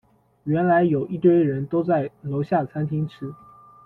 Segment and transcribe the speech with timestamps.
[0.45, 3.31] 原来有一堆人都在楼下餐厅吃